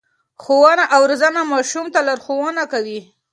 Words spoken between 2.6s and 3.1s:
کوي.